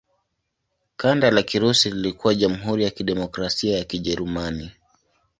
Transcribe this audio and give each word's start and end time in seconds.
Kanda 0.97 1.31
la 1.31 1.43
Kirusi 1.43 1.91
lilikuwa 1.91 2.35
Jamhuri 2.35 2.83
ya 2.83 2.89
Kidemokrasia 2.89 3.77
ya 3.77 3.83
Kijerumani. 3.83 4.71